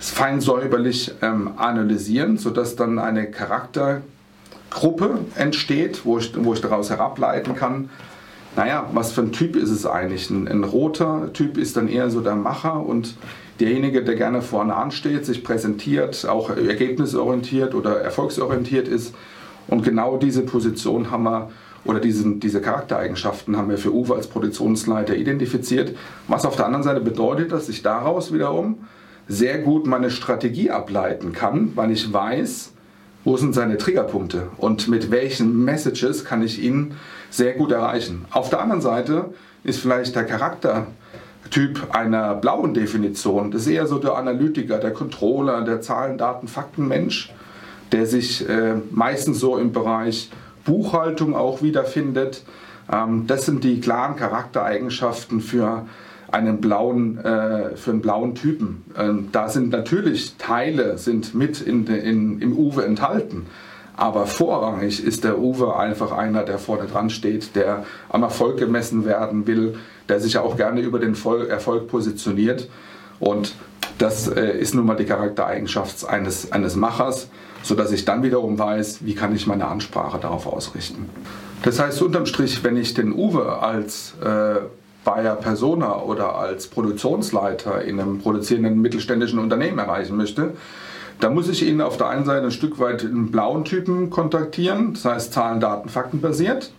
fein 0.00 0.40
säuberlich 0.40 1.12
ähm, 1.22 1.52
analysieren, 1.56 2.36
sodass 2.36 2.76
dann 2.76 2.98
eine 2.98 3.30
Charaktergruppe 3.30 5.20
entsteht, 5.36 6.04
wo 6.04 6.18
ich, 6.18 6.32
wo 6.36 6.52
ich 6.52 6.60
daraus 6.60 6.90
herableiten 6.90 7.54
kann, 7.54 7.90
naja, 8.56 8.88
was 8.92 9.12
für 9.12 9.20
ein 9.20 9.32
Typ 9.32 9.54
ist 9.54 9.70
es 9.70 9.86
eigentlich? 9.86 10.30
Ein, 10.30 10.48
ein 10.48 10.64
roter 10.64 11.32
Typ 11.32 11.58
ist 11.58 11.76
dann 11.76 11.88
eher 11.88 12.10
so 12.10 12.20
der 12.20 12.34
Macher 12.34 12.80
und 12.80 13.16
derjenige, 13.60 14.02
der 14.02 14.14
gerne 14.14 14.42
vorne 14.42 14.74
ansteht, 14.74 15.26
sich 15.26 15.44
präsentiert, 15.44 16.26
auch 16.26 16.50
ergebnisorientiert 16.50 17.74
oder 17.74 18.00
erfolgsorientiert 18.00 18.88
ist. 18.88 19.14
Und 19.68 19.82
genau 19.82 20.16
diese 20.16 20.42
Position 20.42 21.10
haben 21.10 21.24
wir 21.24 21.50
oder 21.84 22.00
diesen, 22.00 22.40
diese 22.40 22.60
Charaktereigenschaften 22.60 23.56
haben 23.56 23.70
wir 23.70 23.78
für 23.78 23.94
Uwe 23.94 24.16
als 24.16 24.26
Produktionsleiter 24.26 25.14
identifiziert. 25.14 25.96
Was 26.26 26.44
auf 26.44 26.56
der 26.56 26.66
anderen 26.66 26.82
Seite 26.82 27.00
bedeutet, 27.00 27.52
dass 27.52 27.68
ich 27.68 27.82
daraus 27.82 28.32
wiederum 28.32 28.78
sehr 29.28 29.58
gut 29.58 29.86
meine 29.86 30.10
Strategie 30.10 30.70
ableiten 30.70 31.32
kann, 31.32 31.72
weil 31.76 31.92
ich 31.92 32.12
weiß, 32.12 32.72
wo 33.24 33.36
sind 33.36 33.54
seine 33.54 33.76
Triggerpunkte 33.76 34.48
und 34.56 34.88
mit 34.88 35.10
welchen 35.10 35.64
Messages 35.64 36.24
kann 36.24 36.42
ich 36.42 36.62
ihn 36.62 36.94
sehr 37.30 37.54
gut 37.54 37.72
erreichen. 37.72 38.24
Auf 38.30 38.50
der 38.50 38.60
anderen 38.60 38.80
Seite 38.80 39.34
ist 39.64 39.80
vielleicht 39.80 40.14
der 40.14 40.24
Charakter 40.24 40.86
Typ 41.50 41.94
einer 41.94 42.34
blauen 42.34 42.74
Definition. 42.74 43.50
Das 43.50 43.62
ist 43.62 43.68
eher 43.68 43.86
so 43.86 43.98
der 43.98 44.16
Analytiker, 44.16 44.78
der 44.78 44.92
Controller, 44.92 45.62
der 45.62 45.80
Zahlen, 45.80 46.18
Daten, 46.18 46.48
Fakten 46.48 46.88
Mensch, 46.88 47.32
der 47.92 48.06
sich 48.06 48.48
äh, 48.48 48.74
meistens 48.90 49.38
so 49.38 49.56
im 49.56 49.72
Bereich 49.72 50.30
Buchhaltung 50.64 51.36
auch 51.36 51.62
wiederfindet. 51.62 52.42
Ähm, 52.92 53.26
das 53.26 53.46
sind 53.46 53.62
die 53.64 53.80
klaren 53.80 54.16
Charaktereigenschaften 54.16 55.40
für 55.40 55.86
einen 56.30 56.60
blauen, 56.60 57.18
äh, 57.18 57.76
für 57.76 57.92
einen 57.92 58.00
blauen 58.00 58.34
Typen. 58.34 58.84
Ähm, 58.98 59.28
da 59.32 59.48
sind 59.48 59.70
natürlich 59.70 60.36
Teile 60.36 60.98
sind 60.98 61.34
mit 61.34 61.60
in, 61.60 61.86
in, 61.86 62.40
im 62.40 62.56
Uwe 62.56 62.84
enthalten. 62.84 63.46
Aber 63.96 64.26
vorrangig 64.26 65.02
ist 65.02 65.24
der 65.24 65.38
Uwe 65.38 65.76
einfach 65.76 66.12
einer, 66.12 66.42
der 66.42 66.58
vorne 66.58 66.86
dran 66.86 67.08
steht, 67.08 67.56
der 67.56 67.84
am 68.10 68.22
Erfolg 68.22 68.58
gemessen 68.58 69.06
werden 69.06 69.46
will, 69.46 69.78
der 70.08 70.20
sich 70.20 70.38
auch 70.38 70.56
gerne 70.56 70.80
über 70.80 70.98
den 70.98 71.16
Erfolg 71.48 71.88
positioniert. 71.88 72.68
Und 73.18 73.54
das 73.98 74.28
äh, 74.28 74.58
ist 74.58 74.74
nun 74.74 74.84
mal 74.84 74.96
die 74.96 75.06
Charaktereigenschaft 75.06 76.06
eines, 76.06 76.52
eines 76.52 76.76
Machers, 76.76 77.28
sodass 77.62 77.90
ich 77.92 78.04
dann 78.04 78.22
wiederum 78.22 78.58
weiß, 78.58 78.98
wie 79.06 79.14
kann 79.14 79.34
ich 79.34 79.46
meine 79.46 79.66
Ansprache 79.66 80.18
darauf 80.18 80.46
ausrichten. 80.46 81.08
Das 81.62 81.78
heißt 81.80 82.02
unterm 82.02 82.26
Strich, 82.26 82.62
wenn 82.62 82.76
ich 82.76 82.92
den 82.92 83.12
Uwe 83.12 83.60
als 83.60 84.14
äh, 84.22 84.56
Bayer 85.04 85.36
Persona 85.36 86.02
oder 86.02 86.34
als 86.34 86.66
Produktionsleiter 86.66 87.82
in 87.82 87.98
einem 87.98 88.18
produzierenden 88.18 88.82
mittelständischen 88.82 89.38
Unternehmen 89.38 89.78
erreichen 89.78 90.16
möchte, 90.16 90.52
da 91.20 91.30
muss 91.30 91.48
ich 91.48 91.66
ihn 91.66 91.80
auf 91.80 91.96
der 91.96 92.08
einen 92.08 92.24
Seite 92.24 92.46
ein 92.46 92.50
Stück 92.50 92.78
weit 92.78 93.02
in 93.02 93.30
blauen 93.30 93.64
Typen 93.64 94.10
kontaktieren, 94.10 94.94
das 94.94 95.04
heißt 95.04 95.32
Zahlen, 95.32 95.60
Daten, 95.60 95.88
Fakten 95.88 96.20
basiert. 96.20 96.72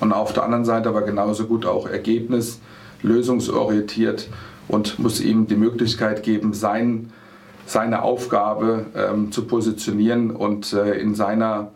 Und 0.00 0.12
auf 0.12 0.32
der 0.32 0.44
anderen 0.44 0.64
Seite 0.64 0.88
aber 0.88 1.02
genauso 1.02 1.46
gut 1.46 1.66
auch 1.66 1.88
Ergebnis, 1.88 2.60
lösungsorientiert 3.02 4.28
und 4.68 4.98
muss 4.98 5.20
ihm 5.20 5.46
die 5.46 5.56
Möglichkeit 5.56 6.22
geben, 6.22 6.52
sein, 6.52 7.12
seine 7.66 8.02
Aufgabe 8.02 8.86
ähm, 8.94 9.32
zu 9.32 9.44
positionieren 9.44 10.30
und 10.30 10.72
äh, 10.72 10.92
in 11.00 11.14
seiner 11.14 11.72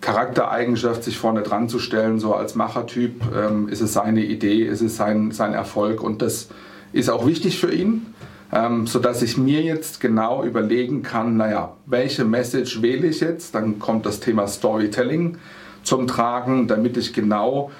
Charaktereigenschaft 0.00 1.02
sich 1.02 1.18
vorne 1.18 1.42
dran 1.42 1.68
zu 1.68 1.78
stellen, 1.78 2.20
so 2.20 2.34
als 2.34 2.54
Machertyp, 2.54 3.22
ähm, 3.34 3.68
ist 3.68 3.80
es 3.80 3.94
seine 3.94 4.24
Idee, 4.24 4.62
ist 4.62 4.82
es 4.82 4.96
sein, 4.96 5.32
sein 5.32 5.54
Erfolg 5.54 6.02
und 6.02 6.22
das 6.22 6.48
ist 6.92 7.10
auch 7.10 7.26
wichtig 7.26 7.58
für 7.58 7.72
ihn 7.72 8.14
ähm, 8.52 8.86
sodass 8.86 9.22
ich 9.22 9.36
mir 9.36 9.62
jetzt 9.62 10.00
genau 10.00 10.44
überlegen 10.44 11.02
kann, 11.02 11.36
naja, 11.36 11.76
welche 11.86 12.24
Message 12.24 12.82
wähle 12.82 13.08
ich 13.08 13.20
jetzt? 13.20 13.54
Dann 13.54 13.78
kommt 13.78 14.06
das 14.06 14.20
Thema 14.20 14.46
Storytelling 14.46 15.38
zum 15.82 16.06
Tragen, 16.06 16.68
damit 16.68 16.96
ich 16.96 17.12
genau 17.12 17.70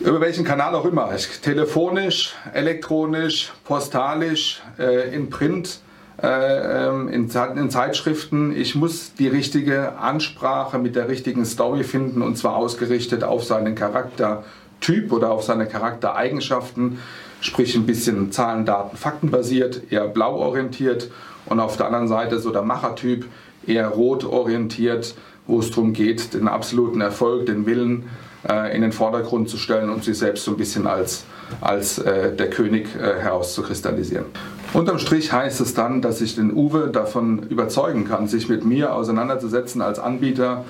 über 0.00 0.20
welchen 0.20 0.44
Kanal 0.44 0.74
auch 0.74 0.84
immer, 0.84 1.12
ich, 1.14 1.40
telefonisch, 1.40 2.34
elektronisch, 2.52 3.52
postalisch, 3.64 4.62
äh, 4.78 5.12
in 5.14 5.28
Print, 5.28 5.80
äh, 6.22 6.86
ähm, 6.86 7.08
in, 7.08 7.28
in, 7.56 7.70
Zeitschriften. 7.70 8.54
Ich 8.56 8.74
muss 8.74 9.14
die 9.14 9.28
richtige 9.28 9.98
Ansprache 9.98 10.78
mit 10.78 10.94
der 10.94 11.08
richtigen 11.08 11.44
Story 11.44 11.82
finden 11.82 12.22
und 12.22 12.36
zwar 12.36 12.56
ausgerichtet 12.56 13.24
auf 13.24 13.44
seinen 13.44 13.74
Charaktertyp 13.74 15.12
oder 15.12 15.32
auf 15.32 15.42
seine 15.42 15.66
Charaktereigenschaften 15.66 16.98
sprich 17.40 17.74
ein 17.74 17.86
bisschen 17.86 18.32
Zahlen, 18.32 18.64
Daten, 18.64 18.96
Fakten 18.96 19.30
basiert, 19.30 19.92
eher 19.92 20.08
blau 20.08 20.36
orientiert 20.36 21.10
und 21.46 21.60
auf 21.60 21.76
der 21.76 21.86
anderen 21.86 22.08
Seite 22.08 22.38
so 22.38 22.50
der 22.50 22.62
Machertyp, 22.62 23.26
eher 23.66 23.88
rot 23.88 24.24
orientiert, 24.24 25.14
wo 25.46 25.60
es 25.60 25.70
darum 25.70 25.92
geht, 25.92 26.34
den 26.34 26.48
absoluten 26.48 27.00
Erfolg, 27.00 27.46
den 27.46 27.66
Willen 27.66 28.08
äh, 28.48 28.74
in 28.74 28.82
den 28.82 28.92
Vordergrund 28.92 29.48
zu 29.48 29.56
stellen 29.56 29.90
und 29.90 30.04
sich 30.04 30.18
selbst 30.18 30.44
so 30.44 30.52
ein 30.52 30.56
bisschen 30.56 30.86
als, 30.86 31.24
als 31.60 31.98
äh, 31.98 32.34
der 32.34 32.50
König 32.50 32.88
äh, 32.96 33.20
herauszukristallisieren. 33.20 34.26
Unterm 34.74 34.98
Strich 34.98 35.32
heißt 35.32 35.60
es 35.60 35.72
dann, 35.72 36.02
dass 36.02 36.20
ich 36.20 36.34
den 36.34 36.52
Uwe 36.52 36.88
davon 36.88 37.44
überzeugen 37.48 38.04
kann, 38.04 38.28
sich 38.28 38.48
mit 38.50 38.64
mir 38.66 38.94
auseinanderzusetzen 38.94 39.80
als 39.80 39.98
Anbieter, 39.98 40.64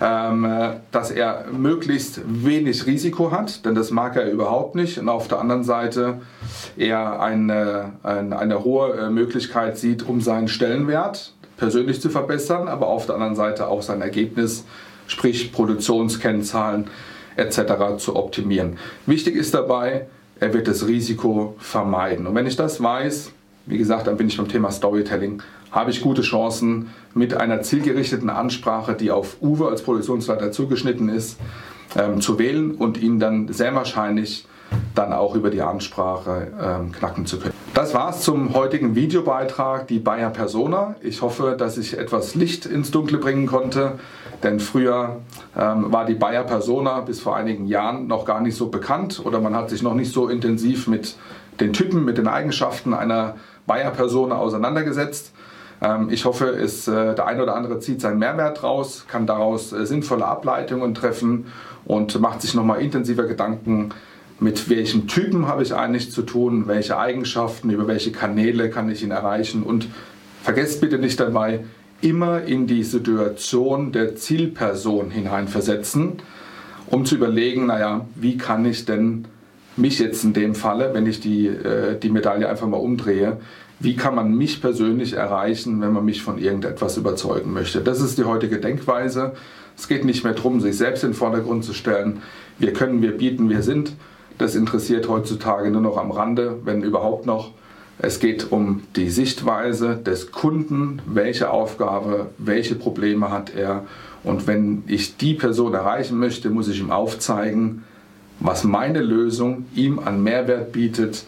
ähm, 0.00 0.48
dass 0.90 1.10
er 1.10 1.44
möglichst 1.52 2.22
wenig 2.24 2.86
Risiko 2.86 3.32
hat, 3.32 3.66
denn 3.66 3.74
das 3.74 3.90
mag 3.90 4.16
er 4.16 4.30
überhaupt 4.30 4.74
nicht. 4.74 4.98
Und 4.98 5.10
auf 5.10 5.28
der 5.28 5.40
anderen 5.40 5.62
Seite 5.62 6.22
er 6.78 7.20
eine, 7.20 7.92
eine, 8.02 8.38
eine 8.38 8.64
hohe 8.64 9.10
Möglichkeit 9.10 9.76
sieht, 9.76 10.08
um 10.08 10.22
seinen 10.22 10.48
Stellenwert 10.48 11.34
persönlich 11.58 12.00
zu 12.00 12.08
verbessern, 12.08 12.66
aber 12.66 12.88
auf 12.88 13.06
der 13.06 13.16
anderen 13.16 13.36
Seite 13.36 13.68
auch 13.68 13.82
sein 13.82 14.00
Ergebnis, 14.00 14.64
sprich 15.06 15.52
Produktionskennzahlen 15.52 16.88
etc. 17.36 17.98
zu 17.98 18.16
optimieren. 18.16 18.78
Wichtig 19.06 19.36
ist 19.36 19.54
dabei, 19.54 20.06
er 20.40 20.52
wird 20.52 20.68
das 20.68 20.86
Risiko 20.86 21.56
vermeiden. 21.58 22.26
Und 22.26 22.34
wenn 22.34 22.46
ich 22.46 22.56
das 22.56 22.82
weiß, 22.82 23.32
wie 23.66 23.78
gesagt, 23.78 24.06
dann 24.06 24.16
bin 24.16 24.28
ich 24.28 24.36
beim 24.36 24.48
Thema 24.48 24.70
Storytelling, 24.70 25.42
habe 25.70 25.90
ich 25.90 26.02
gute 26.02 26.22
Chancen 26.22 26.90
mit 27.14 27.34
einer 27.34 27.62
zielgerichteten 27.62 28.30
Ansprache, 28.30 28.94
die 28.94 29.10
auf 29.10 29.38
Uwe 29.40 29.68
als 29.68 29.82
Produktionsleiter 29.82 30.52
zugeschnitten 30.52 31.08
ist, 31.08 31.38
ähm, 31.96 32.20
zu 32.20 32.38
wählen 32.38 32.72
und 32.72 33.00
ihn 33.00 33.18
dann 33.18 33.52
sehr 33.52 33.74
wahrscheinlich 33.74 34.46
dann 34.94 35.12
auch 35.12 35.34
über 35.34 35.50
die 35.50 35.62
Ansprache 35.62 36.48
ähm, 36.60 36.92
knacken 36.92 37.26
zu 37.26 37.38
können. 37.38 37.54
Das 37.74 37.92
war's 37.92 38.20
zum 38.20 38.54
heutigen 38.54 38.94
Videobeitrag, 38.94 39.88
die 39.88 39.98
Bayer 39.98 40.30
Persona. 40.30 40.94
Ich 41.00 41.22
hoffe, 41.22 41.56
dass 41.58 41.76
ich 41.76 41.98
etwas 41.98 42.36
Licht 42.36 42.66
ins 42.66 42.92
Dunkle 42.92 43.18
bringen 43.18 43.46
konnte, 43.46 43.98
denn 44.44 44.60
früher 44.60 45.16
ähm, 45.58 45.92
war 45.92 46.04
die 46.04 46.14
Bayer 46.14 46.44
Persona 46.44 47.00
bis 47.00 47.20
vor 47.20 47.34
einigen 47.34 47.66
Jahren 47.66 48.06
noch 48.06 48.24
gar 48.24 48.40
nicht 48.40 48.56
so 48.56 48.68
bekannt 48.68 49.20
oder 49.24 49.40
man 49.40 49.56
hat 49.56 49.70
sich 49.70 49.82
noch 49.82 49.94
nicht 49.94 50.12
so 50.12 50.28
intensiv 50.28 50.86
mit 50.86 51.16
den 51.60 51.72
Typen, 51.72 52.04
mit 52.04 52.18
den 52.18 52.28
Eigenschaften 52.28 52.94
einer 52.94 53.36
Bayer 53.66 53.90
Persona 53.90 54.36
auseinandergesetzt. 54.36 55.32
Ähm, 55.82 56.08
ich 56.10 56.24
hoffe, 56.24 56.46
es, 56.46 56.86
äh, 56.86 57.14
der 57.14 57.26
eine 57.26 57.42
oder 57.42 57.56
andere 57.56 57.80
zieht 57.80 58.00
seinen 58.00 58.18
Mehrwert 58.18 58.62
raus, 58.62 59.04
kann 59.08 59.26
daraus 59.26 59.72
äh, 59.72 59.84
sinnvolle 59.86 60.26
Ableitungen 60.26 60.94
treffen 60.94 61.46
und 61.84 62.20
macht 62.20 62.42
sich 62.42 62.54
nochmal 62.54 62.80
intensiver 62.80 63.24
Gedanken, 63.24 63.90
mit 64.40 64.68
welchen 64.68 65.06
Typen 65.06 65.46
habe 65.46 65.62
ich 65.62 65.74
eigentlich 65.74 66.10
zu 66.10 66.22
tun, 66.22 66.66
welche 66.66 66.98
Eigenschaften, 66.98 67.70
über 67.70 67.86
welche 67.86 68.12
Kanäle 68.12 68.70
kann 68.70 68.90
ich 68.90 69.02
ihn 69.02 69.10
erreichen 69.10 69.62
und 69.62 69.88
vergesst 70.42 70.80
bitte 70.80 70.98
nicht 70.98 71.20
dabei, 71.20 71.60
immer 72.00 72.42
in 72.42 72.66
die 72.66 72.82
Situation 72.82 73.92
der 73.92 74.16
Zielperson 74.16 75.10
hineinversetzen, 75.10 76.14
um 76.86 77.04
zu 77.04 77.14
überlegen, 77.14 77.66
naja, 77.66 78.06
wie 78.14 78.36
kann 78.36 78.64
ich 78.66 78.84
denn 78.84 79.26
mich 79.76 79.98
jetzt 79.98 80.22
in 80.24 80.32
dem 80.32 80.54
Falle, 80.54 80.90
wenn 80.92 81.06
ich 81.06 81.20
die, 81.20 81.46
äh, 81.46 81.98
die 81.98 82.10
Medaille 82.10 82.48
einfach 82.48 82.66
mal 82.66 82.76
umdrehe, 82.76 83.38
wie 83.80 83.96
kann 83.96 84.14
man 84.14 84.36
mich 84.36 84.60
persönlich 84.60 85.14
erreichen, 85.14 85.80
wenn 85.80 85.92
man 85.92 86.04
mich 86.04 86.22
von 86.22 86.38
irgendetwas 86.38 86.96
überzeugen 86.96 87.52
möchte. 87.52 87.80
Das 87.80 88.00
ist 88.00 88.18
die 88.18 88.24
heutige 88.24 88.58
Denkweise. 88.58 89.32
Es 89.76 89.88
geht 89.88 90.04
nicht 90.04 90.22
mehr 90.22 90.34
darum, 90.34 90.60
sich 90.60 90.76
selbst 90.76 91.02
in 91.02 91.10
den 91.10 91.16
Vordergrund 91.16 91.64
zu 91.64 91.72
stellen. 91.72 92.22
Wir 92.58 92.72
können, 92.72 93.02
wir 93.02 93.16
bieten, 93.16 93.50
wir 93.50 93.62
sind. 93.62 93.94
Das 94.38 94.54
interessiert 94.54 95.08
heutzutage 95.08 95.70
nur 95.70 95.80
noch 95.80 95.96
am 95.96 96.10
Rande, 96.10 96.58
wenn 96.64 96.82
überhaupt 96.82 97.26
noch. 97.26 97.52
Es 97.98 98.18
geht 98.18 98.50
um 98.50 98.82
die 98.96 99.08
Sichtweise 99.08 99.96
des 99.96 100.32
Kunden, 100.32 101.00
welche 101.06 101.50
Aufgabe, 101.50 102.26
welche 102.38 102.74
Probleme 102.74 103.30
hat 103.30 103.54
er. 103.54 103.84
Und 104.24 104.46
wenn 104.46 104.82
ich 104.86 105.16
die 105.16 105.34
Person 105.34 105.74
erreichen 105.74 106.18
möchte, 106.18 106.50
muss 106.50 106.68
ich 106.68 106.80
ihm 106.80 106.90
aufzeigen, 106.90 107.84
was 108.40 108.64
meine 108.64 109.00
Lösung 109.00 109.66
ihm 109.74 110.00
an 110.00 110.22
Mehrwert 110.24 110.72
bietet. 110.72 111.24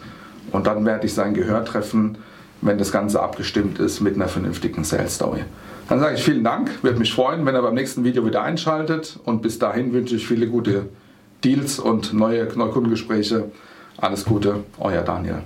Und 0.51 0.67
dann 0.67 0.85
werde 0.85 1.05
ich 1.05 1.13
sein 1.13 1.33
Gehör 1.33 1.63
treffen, 1.63 2.17
wenn 2.61 2.77
das 2.77 2.91
Ganze 2.91 3.21
abgestimmt 3.21 3.79
ist 3.79 4.01
mit 4.01 4.15
einer 4.15 4.27
vernünftigen 4.27 4.83
Sales 4.83 5.15
Story. 5.15 5.43
Dann 5.87 5.99
sage 5.99 6.15
ich 6.15 6.23
vielen 6.23 6.43
Dank, 6.43 6.83
würde 6.83 6.99
mich 6.99 7.13
freuen, 7.13 7.45
wenn 7.45 7.55
er 7.55 7.61
beim 7.61 7.75
nächsten 7.75 8.03
Video 8.03 8.25
wieder 8.25 8.43
einschaltet. 8.43 9.19
Und 9.23 9.41
bis 9.41 9.57
dahin 9.57 9.93
wünsche 9.93 10.15
ich 10.15 10.27
viele 10.27 10.47
gute 10.47 10.87
Deals 11.43 11.79
und 11.79 12.13
neue 12.13 12.45
Neukundengespräche. 12.55 13.51
Alles 13.97 14.25
Gute, 14.25 14.63
euer 14.79 15.01
Daniel. 15.01 15.43